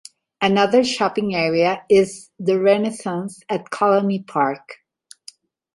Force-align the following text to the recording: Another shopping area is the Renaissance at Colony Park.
Another 0.41 0.83
shopping 0.83 1.35
area 1.35 1.85
is 1.87 2.31
the 2.39 2.59
Renaissance 2.59 3.39
at 3.47 3.69
Colony 3.69 4.23
Park. 4.23 4.77